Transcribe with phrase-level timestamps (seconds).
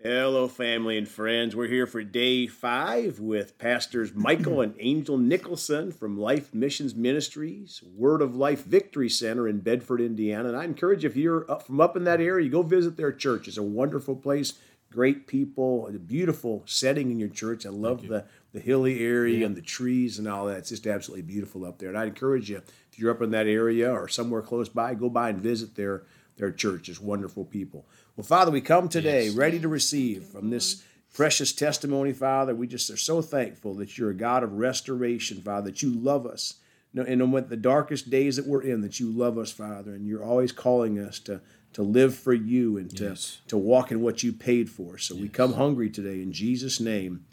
[0.00, 1.56] Hello, family and friends.
[1.56, 7.82] We're here for day five with Pastors Michael and Angel Nicholson from Life Missions Ministries,
[7.96, 10.50] Word of Life Victory Center in Bedford, Indiana.
[10.50, 12.96] And I encourage you, if you're up from up in that area, you go visit
[12.96, 13.48] their church.
[13.48, 14.52] It's a wonderful place,
[14.92, 17.66] great people, a beautiful setting in your church.
[17.66, 19.46] I love the, the hilly area yeah.
[19.46, 20.58] and the trees and all that.
[20.58, 21.88] It's just absolutely beautiful up there.
[21.88, 22.62] And I encourage you,
[22.92, 26.04] if you're up in that area or somewhere close by, go by and visit their,
[26.38, 26.88] their church.
[26.88, 27.86] It's wonderful people.
[28.16, 29.34] Well, Father, we come today yes.
[29.34, 30.82] ready to receive from this
[31.12, 32.54] precious testimony, Father.
[32.54, 36.26] We just are so thankful that you're a God of restoration, Father, that you love
[36.26, 36.54] us.
[36.94, 40.24] And with the darkest days that we're in, that you love us, Father, and you're
[40.24, 41.40] always calling us to,
[41.74, 43.40] to live for you and to, yes.
[43.48, 44.96] to walk in what you paid for.
[44.96, 45.22] So yes.
[45.22, 47.26] we come hungry today in Jesus' name.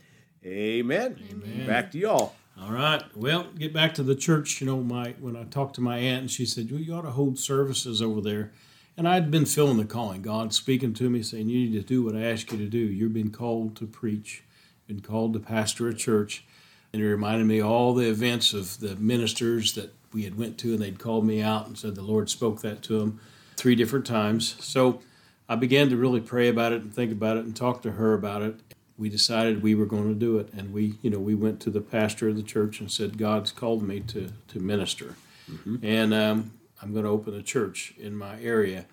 [0.45, 1.17] Amen.
[1.31, 1.65] Amen.
[1.65, 2.35] Back to y'all.
[2.61, 3.03] All right.
[3.15, 4.61] Well, get back to the church.
[4.61, 7.01] You know, my when I talked to my aunt, and she said, well, "You ought
[7.01, 8.51] to hold services over there."
[8.97, 12.03] And I'd been feeling the calling, God speaking to me, saying, You need to do
[12.03, 12.77] what I ask you to do.
[12.77, 14.43] You've been called to preach,
[14.87, 16.45] been called to pastor a church.
[16.93, 20.73] And it reminded me all the events of the ministers that we had went to,
[20.73, 23.19] and they'd called me out and said the Lord spoke that to them
[23.57, 24.55] three different times.
[24.63, 25.01] So
[25.49, 28.13] I began to really pray about it and think about it and talk to her
[28.13, 28.55] about it.
[28.97, 31.69] We decided we were going to do it, and we, you know, we went to
[31.69, 35.15] the pastor of the church and said, "God's called me to to minister,"
[35.51, 35.75] mm-hmm.
[35.83, 38.85] and um, I'm going to open a church in my area.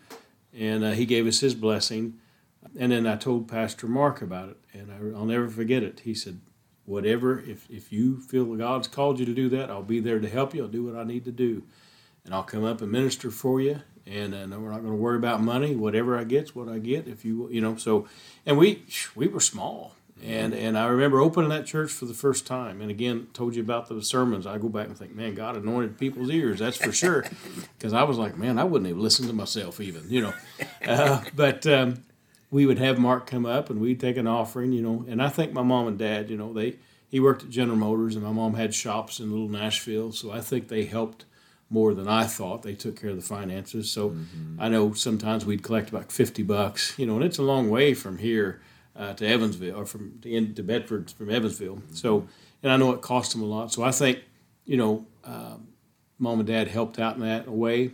[0.57, 2.15] And uh, he gave us his blessing.
[2.79, 6.01] And then I told Pastor Mark about it, and I, will never forget it.
[6.01, 6.41] He said,
[6.85, 10.29] Whatever, if, if you feel God's called you to do that, I'll be there to
[10.29, 10.63] help you.
[10.63, 11.63] I'll do what I need to do.
[12.25, 13.81] And I'll come up and minister for you.
[14.05, 15.77] And uh, we're not going to worry about money.
[15.77, 17.07] Whatever I get's what I get.
[17.07, 18.09] If you, you know, so,
[18.45, 22.47] and we, we were small and and I remember opening that church for the first
[22.47, 22.81] time.
[22.81, 24.47] And again, told you about the sermons.
[24.47, 26.61] I go back and think, man, God anointed people's ears.
[26.61, 27.25] That's for sure.
[27.79, 30.33] Because I was like, man, I wouldn't even listen to myself even, you know.
[30.87, 32.05] Uh, but um,
[32.53, 35.05] we would have Mark come up and we'd take an offering, you know.
[35.09, 36.77] And I think my mom and dad, you know, they
[37.09, 40.41] he worked at General Motors and my mom had shops in Little Nashville, so I
[40.41, 41.25] think they helped
[41.71, 42.63] more than I thought.
[42.63, 43.91] They took care of the finances.
[43.91, 44.61] So mm-hmm.
[44.61, 47.95] I know sometimes we'd collect about fifty bucks, you know, and it's a long way
[47.95, 48.61] from here
[48.97, 51.83] uh, to Evansville or from to, in, to Bedford from Evansville.
[51.93, 52.27] So,
[52.63, 53.73] and I know it cost them a lot.
[53.73, 54.21] So I think,
[54.65, 55.57] you know, uh,
[56.19, 57.93] mom and dad helped out in that way.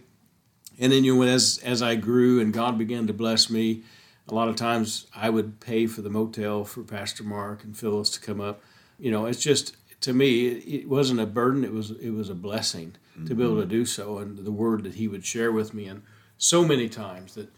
[0.79, 3.83] And then you know, as as I grew and God began to bless me,
[4.29, 8.11] a lot of times I would pay for the motel for Pastor Mark and Phyllis
[8.11, 8.63] to come up.
[8.99, 12.31] You know, it's just to me it, it wasn't a burden; it was it was
[12.31, 13.27] a blessing mm-hmm.
[13.27, 13.71] to be able to mm-hmm.
[13.71, 16.03] do so, and the word that He would share with me, and
[16.37, 17.53] so many times that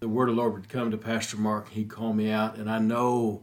[0.00, 1.70] the word of the Lord would come to Pastor Mark.
[1.70, 3.42] He'd call me out, and I know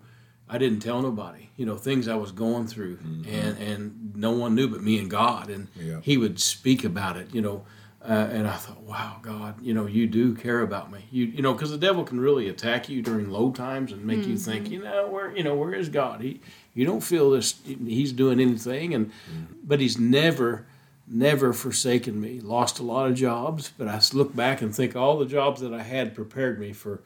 [0.50, 1.50] I didn't tell nobody.
[1.58, 3.30] You know things I was going through, mm-hmm.
[3.30, 5.50] and and no one knew but me and God.
[5.50, 6.00] And yeah.
[6.02, 7.34] he would speak about it.
[7.34, 7.66] You know.
[8.06, 11.06] Uh, and I thought, wow, God, you know, you do care about me.
[11.10, 14.20] You, you know, because the devil can really attack you during low times and make
[14.20, 14.32] mm-hmm.
[14.32, 16.20] you think, you know, where, you know, where is God?
[16.20, 16.42] He,
[16.74, 17.62] you don't feel this.
[17.64, 19.54] He's doing anything, and mm-hmm.
[19.64, 20.66] but he's never
[21.08, 22.40] never forsaken me.
[22.40, 25.74] Lost a lot of jobs, but I look back and think all the jobs that
[25.74, 27.02] I had prepared me for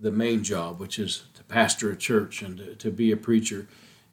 [0.00, 3.66] the main job, which is to pastor a church and to, to be a preacher.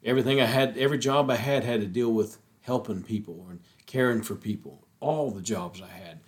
[0.04, 4.22] Everything I had, every job I had, had to deal with helping people and caring
[4.22, 4.86] for people.
[5.00, 6.20] All the jobs I had,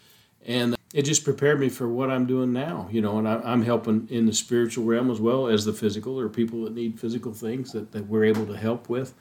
[0.45, 2.89] and it just prepared me for what I'm doing now.
[2.93, 6.17] You know, and I, am helping in the spiritual realm as well as the physical.
[6.17, 9.15] There are people that need physical things that, that we're able to help with.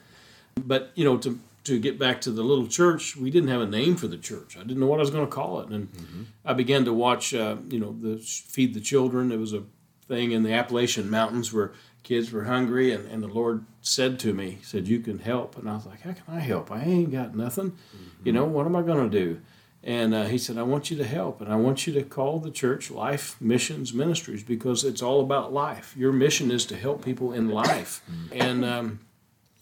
[0.56, 3.66] But you know, to to get back to the little church, we didn't have a
[3.66, 4.56] name for the church.
[4.56, 6.22] I didn't know what I was going to call it, and mm-hmm.
[6.44, 7.34] I began to watch.
[7.34, 9.30] Uh, you know, the feed the children.
[9.30, 9.64] It was a
[10.08, 11.72] thing in the Appalachian Mountains where
[12.02, 15.68] kids were hungry, and, and the Lord said to me, said, "You can help." And
[15.68, 16.70] I was like, "How can I help?
[16.70, 17.72] I ain't got nothing.
[17.72, 18.26] Mm-hmm.
[18.26, 19.40] You know, what am I going to do?"
[19.86, 22.40] And uh, he said, I want you to help, and I want you to call
[22.40, 25.94] the church Life Missions Ministries because it's all about life.
[25.96, 28.02] Your mission is to help people in life.
[28.10, 28.42] Mm-hmm.
[28.42, 29.00] And um,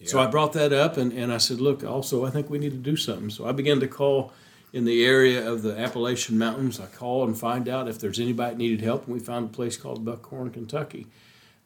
[0.06, 2.72] so I brought that up and, and I said, look, also, I think we need
[2.72, 3.30] to do something.
[3.30, 4.32] So I began to call
[4.72, 6.80] in the area of the Appalachian Mountains.
[6.80, 9.06] I call and find out if there's anybody that needed help.
[9.06, 11.06] And we found a place called Buckhorn, Kentucky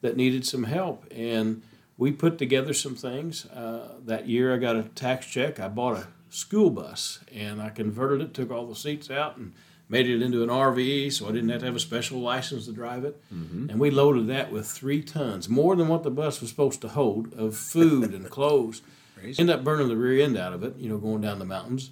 [0.02, 1.04] that needed some help.
[1.10, 1.62] And
[1.96, 3.46] we put together some things.
[3.46, 5.58] Uh, that year I got a tax check.
[5.58, 9.52] I bought a school bus and I converted it, took all the seats out, and
[9.88, 12.72] made it into an RV, so I didn't have to have a special license to
[12.72, 13.22] drive it.
[13.32, 13.70] Mm-hmm.
[13.70, 16.88] And we loaded that with three tons, more than what the bus was supposed to
[16.88, 18.82] hold, of food and clothes.
[19.38, 21.90] End up burning the rear end out of it, you know, going down the mountains.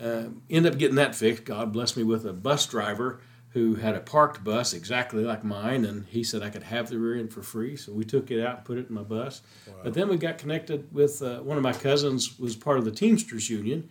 [0.00, 1.44] Uh, end up getting that fixed.
[1.44, 3.20] God bless me with a bus driver
[3.50, 6.98] who had a parked bus exactly like mine, and he said I could have the
[6.98, 7.76] rear end for free.
[7.76, 9.42] So we took it out and put it in my bus.
[9.68, 9.74] Wow.
[9.84, 12.90] But then we got connected with uh, one of my cousins was part of the
[12.90, 13.88] Teamsters Union,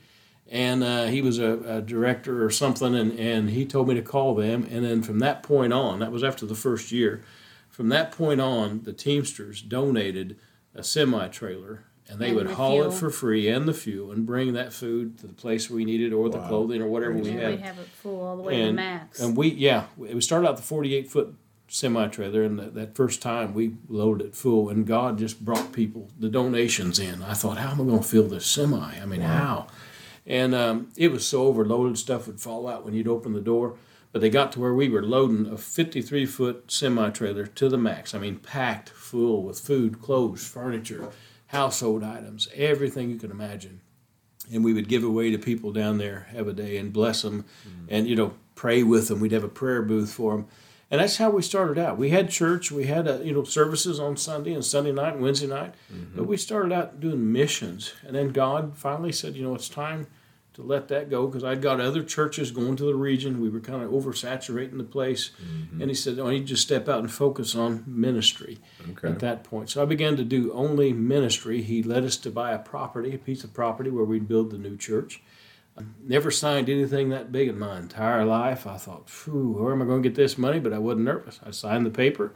[0.50, 4.02] and uh, he was a, a, director or something, and, and he told me to
[4.02, 4.68] call them.
[4.70, 7.24] And then from that point on, that was after the first year,
[7.70, 10.38] from that point on, the Teamsters donated
[10.76, 12.92] a semi trailer and they And would the haul fuel.
[12.92, 16.14] it for free and the fuel and bring that food to the place we needed
[16.14, 17.52] or the clothing or whatever And we had.
[17.52, 19.20] we'd have it full all the way to and, max.
[19.22, 21.36] and we, yeah, we started out the 48 foot
[21.68, 25.72] semi trailer, and that, that first time we loaded it full, and God just brought
[25.72, 27.24] people the donations in.
[27.24, 29.00] I thought, how am I going to fill this semi?
[29.00, 29.68] I mean, how?
[30.26, 33.76] And um, it was so overloaded, stuff would fall out when you'd open the door.
[34.12, 37.80] But they got to where we were loading a 53 foot semi trailer to the
[37.80, 38.14] max.
[38.14, 41.10] I mean, packed full with food, clothes, furniture,
[41.48, 43.82] household items, everything you can imagine.
[44.52, 47.46] And we would give away to people down there, have a day, and bless them,
[47.88, 49.20] and you know, pray with them.
[49.20, 50.48] We'd have a prayer booth for them,
[50.94, 51.98] and that's how we started out.
[51.98, 55.24] We had church, we had uh, you know services on Sunday and Sunday night and
[55.24, 55.74] Wednesday night,
[56.16, 60.06] but we started out doing missions, and then God finally said, you know, it's time
[60.54, 63.42] to let that go because I'd got other churches going to the region.
[63.42, 65.32] We were kind of oversaturating the place.
[65.82, 68.60] And he said, oh, you just step out and focus on ministry
[68.92, 69.08] Okay.
[69.08, 69.72] at that point.
[69.72, 71.64] So I began to do only ministry.
[71.64, 74.60] He led us to buy a property, a piece of property where we'd build the
[74.60, 75.24] new church.
[76.04, 78.68] Never signed anything that big in my entire life.
[78.68, 80.60] I thought, phew, where am I going to get this money?
[80.60, 81.40] But I wasn't nervous.
[81.44, 82.34] I signed the paper.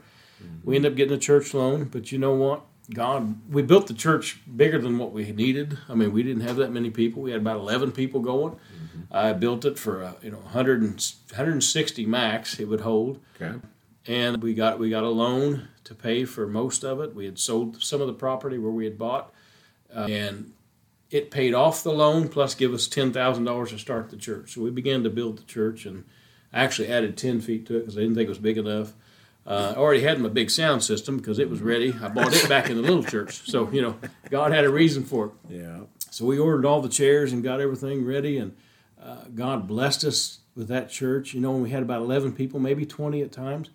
[0.64, 1.84] We ended up getting a church loan.
[1.84, 2.62] But you know what?
[2.92, 5.78] God, we built the church bigger than what we needed.
[5.88, 7.22] I mean, we didn't have that many people.
[7.22, 8.56] We had about 11 people going.
[9.12, 13.58] I built it for, uh, you know, 100 and, 160 max it would hold Okay.
[14.06, 17.14] and we got we got a loan to pay for most of it.
[17.14, 19.32] We had sold some of the property where we had bought,
[19.94, 20.52] uh, and
[21.10, 24.54] it paid off the loan plus give us ten thousand dollars to start the church.
[24.54, 26.04] So we began to build the church, and
[26.52, 28.94] I actually added ten feet to it because I didn't think it was big enough.
[29.46, 31.94] Uh, I already had my big sound system because it was ready.
[32.02, 33.96] I bought it back in the little church, so you know
[34.30, 35.32] God had a reason for it.
[35.48, 35.80] Yeah.
[36.10, 38.54] So we ordered all the chairs and got everything ready, and
[39.02, 41.32] uh, God blessed us with that church.
[41.32, 43.70] You know, we had about 11 people, maybe 20 at times,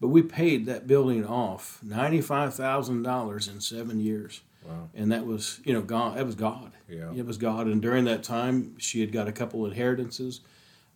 [0.00, 4.42] but we paid that building off $95,000 in seven years.
[4.64, 4.90] Wow.
[4.94, 6.18] And that was, you know, God.
[6.18, 6.72] That was God.
[6.88, 7.12] Yeah.
[7.14, 7.66] It was God.
[7.66, 10.40] And during that time, she had got a couple of inheritances,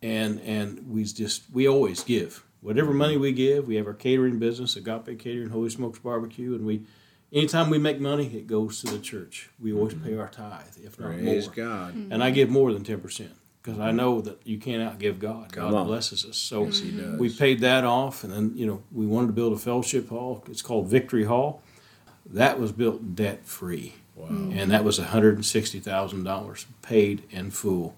[0.01, 3.67] and and we just we always give whatever money we give.
[3.67, 6.83] We have our catering business, Agape Catering, Holy Smokes Barbecue, and we.
[7.31, 9.49] Anytime we make money, it goes to the church.
[9.59, 10.05] We always mm-hmm.
[10.05, 11.55] pay our tithe, if not Praise more.
[11.55, 11.95] God.
[11.95, 12.11] Mm-hmm.
[12.11, 13.31] And I give more than ten percent
[13.63, 13.97] because I mm-hmm.
[13.97, 15.51] know that you can't outgive God.
[15.51, 15.87] Come God on.
[15.87, 16.37] blesses us.
[16.37, 17.17] So Yes, He does.
[17.17, 20.43] we paid that off, and then you know we wanted to build a fellowship hall.
[20.47, 21.63] It's called Victory Hall.
[22.25, 24.27] That was built debt free, Wow.
[24.29, 27.95] and that was one hundred and sixty thousand dollars paid in full.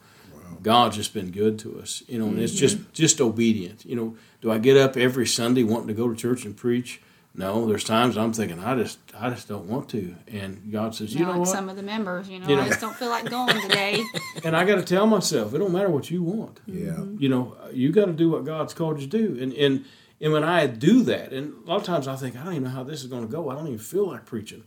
[0.63, 3.86] God's just been good to us, you know, and it's just just obedient.
[3.86, 7.01] You know, do I get up every Sunday wanting to go to church and preach?
[7.38, 11.13] No, there's times I'm thinking I just I just don't want to, and God says,
[11.13, 11.50] you Not know like what?
[11.50, 14.04] some of the members, you know, You know- I just don't feel like going today.
[14.44, 16.60] And I got to tell myself, it don't matter what you want.
[16.68, 17.04] Yeah.
[17.18, 19.42] You know, you got to do what God's called you to do.
[19.42, 19.86] And and
[20.21, 22.63] and when I do that, and a lot of times I think I don't even
[22.63, 23.50] know how this is going to go.
[23.50, 24.63] I don't even feel like preaching.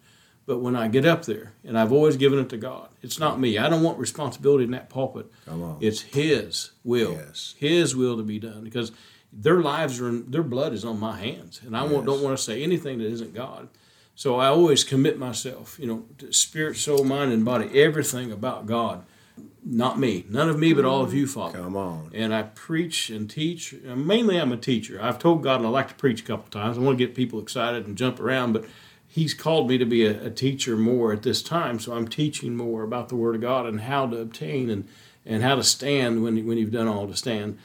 [0.46, 3.38] But when I get up there, and I've always given it to God, it's not
[3.38, 3.58] me.
[3.58, 5.26] I don't want responsibility in that pulpit.
[5.44, 5.76] Come on.
[5.80, 7.54] It's His will, Yes.
[7.58, 8.92] His will to be done, because
[9.30, 12.34] their lives are, in, their blood is on my hands, and I won't, don't want
[12.34, 13.68] to say anything that isn't God.
[14.14, 18.64] So I always commit myself, you know, to spirit, soul, mind, and body, everything about
[18.64, 19.04] God.
[19.64, 22.10] Not me, none of me, but all of you, Father Come on.
[22.14, 23.74] and I preach and teach.
[23.84, 24.98] Mainly, I'm a teacher.
[25.02, 26.78] I've told God I like to preach a couple times.
[26.78, 28.64] I want to get people excited and jump around, but
[29.06, 31.80] He's called me to be a, a teacher more at this time.
[31.80, 34.86] So I'm teaching more about the Word of God and how to obtain and,
[35.26, 37.58] and how to stand when, when you've done all to stand,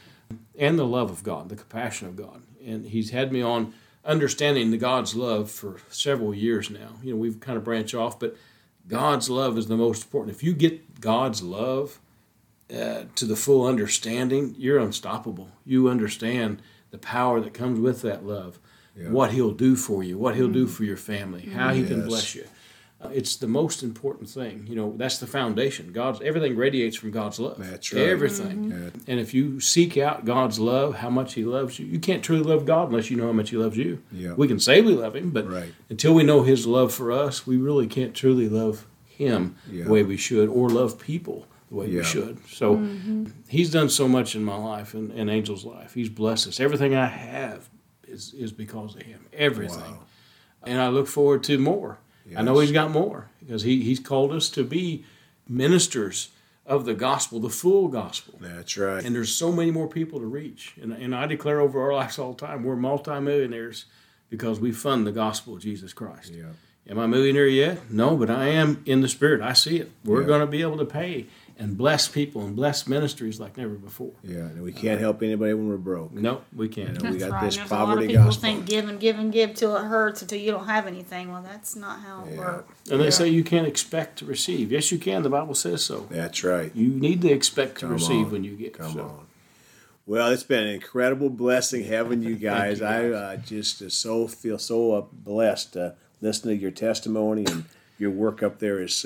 [0.57, 2.41] and the love of God, the compassion of God.
[2.65, 6.97] And He's had me on understanding the God's love for several years now.
[7.01, 8.35] You know, we've kind of branched off, but
[8.87, 10.35] God's love is the most important.
[10.35, 11.99] If you get God's love,
[12.73, 15.49] uh, to the full understanding, you're unstoppable.
[15.65, 16.61] You understand
[16.91, 18.59] the power that comes with that love,
[18.95, 19.09] Yeah.
[19.09, 22.35] what He'll do for you, what He'll do for your family, how He can bless
[22.35, 22.45] you.
[23.03, 24.65] Uh, it's the most important thing.
[24.69, 25.91] You know, that's the foundation.
[25.91, 27.57] God's everything radiates from God's love.
[27.57, 28.03] That's right.
[28.07, 28.71] Everything.
[28.71, 28.89] Yeah.
[29.11, 32.43] And if you seek out God's love, how much He loves you, you can't truly
[32.43, 34.01] love God unless you know how much He loves you.
[34.11, 34.33] Yeah.
[34.33, 35.73] We can say we love Him, but Right.
[35.89, 39.83] until we know His love for us, we really can't truly love Him Yeah.
[39.85, 41.97] the way we should, or love people the way Yeah.
[41.99, 42.37] we should.
[42.47, 42.81] So
[43.49, 45.93] He's done so much in my life and, and Angel's life.
[45.93, 46.59] He's blessed us.
[46.59, 47.69] Everything I have
[48.07, 49.25] is is because of Him.
[49.33, 50.03] Everything, Wow.
[50.63, 51.97] and I look forward to more.
[52.37, 55.05] I know He's got more because He He's called us to be
[55.47, 56.29] ministers
[56.65, 58.35] of the gospel, the full gospel.
[58.39, 59.03] That's right.
[59.03, 60.75] And there's so many more people to reach.
[60.81, 63.85] And, and I declare over our lives all the time, we're multimillionaires
[64.29, 66.31] because we fund the gospel of Jesus Christ.
[66.33, 66.45] Yeah.
[66.89, 67.91] Am I a millionaire yet?
[67.91, 69.41] No, but I am in the spirit.
[69.41, 69.91] I see it.
[70.03, 70.27] We're Yeah.
[70.27, 71.27] going to be able to pay
[71.59, 74.11] and bless people and bless ministries like never before.
[74.23, 76.11] Yeah, and we can't help anybody when we're broke.
[76.13, 77.01] No, we can't.
[77.01, 77.45] we That's got right.
[77.45, 78.41] this There's a lot poverty of people gospel.
[78.41, 81.31] think give and give and give till it hurts until you don't have anything.
[81.31, 82.37] Well, that's not how it Yeah.
[82.39, 82.89] works.
[82.91, 84.71] And they say you can't expect to receive.
[84.71, 85.21] Yes, you can.
[85.23, 86.07] The Bible says so.
[86.09, 86.71] That's right.
[86.75, 88.31] You need to expect to receive on.
[88.31, 88.73] when you get.
[88.77, 89.01] Come so.
[89.01, 89.25] on.
[90.05, 92.81] Well, it's been an incredible blessing having you guys.
[92.81, 97.65] I uh, just uh, so feel so uh, blessed uh, listening to your testimony and
[97.97, 99.05] your work up there is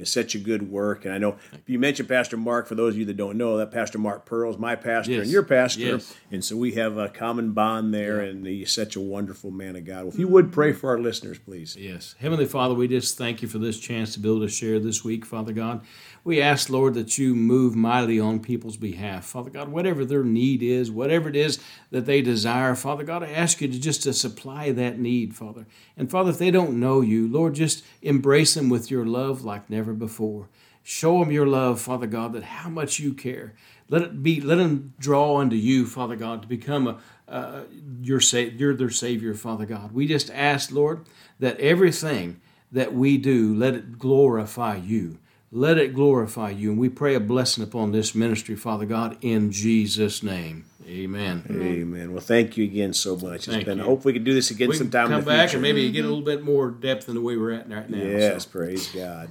[0.00, 1.04] is such a good work.
[1.04, 2.66] And I know you mentioned Pastor Mark.
[2.66, 5.22] For those of you that don't know, that Pastor Mark Pearl is my pastor Yes.
[5.24, 6.14] and your pastor, Yes.
[6.30, 8.20] and so we have a common bond there.
[8.20, 10.04] And he's such a wonderful man of God.
[10.04, 11.76] Well, if you would pray for our listeners, please.
[11.78, 12.14] Yes.
[12.18, 15.04] Heavenly Father, we just thank you for this chance to be able to share this
[15.04, 15.82] week, Father God.
[16.22, 19.24] We ask, Lord, that you move mightily on people's behalf.
[19.24, 21.58] Father God, whatever their need is, whatever it is
[21.90, 25.66] that they desire, Father God, I ask you to just to supply that need, Father.
[25.96, 29.70] And Father, if they don't know you, Lord, just embrace them with your love like
[29.70, 30.48] never before.
[30.82, 33.54] Show them your love, Father God, that how much you care.
[33.88, 34.40] Let it be.
[34.40, 37.62] Let them draw unto you, Father God, to become a uh,
[38.02, 39.92] your sa- you're their Savior, Father God.
[39.92, 41.06] We just ask, Lord,
[41.38, 42.40] that everything
[42.72, 45.18] that we do, let it glorify you.
[45.52, 46.70] Let it glorify you.
[46.70, 50.64] And we pray a blessing upon this ministry, Father God, in Jesus' name.
[50.86, 51.44] Amen.
[51.50, 52.12] Amen.
[52.12, 53.36] Well, thank you again so much.
[53.36, 53.78] It's Thank been.
[53.78, 53.84] you.
[53.84, 56.24] Hope we can do this again We sometime come back and maybe get a little
[56.24, 57.98] bit more depth than the way we're at right now.
[57.98, 59.28] Yes, So, praise God.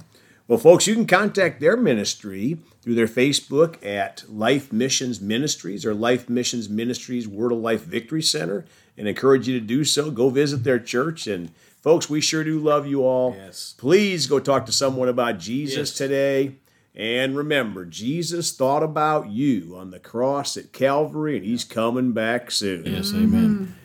[0.50, 5.94] Well, folks, you can contact their ministry through their Facebook at Life Missions Ministries or
[5.94, 8.64] Life Missions Ministries Word of Life Victory Center
[8.98, 10.10] and encourage you to do so.
[10.10, 11.28] Go visit their church.
[11.28, 13.36] And, folks, we sure do love you all.
[13.38, 13.76] Yes.
[13.78, 15.96] Please go talk to someone about Jesus Yes.
[15.96, 16.56] today.
[16.96, 22.50] And remember, Jesus thought about you on the cross at Calvary, and he's coming back
[22.50, 22.86] soon.
[22.86, 23.76] yes, amen.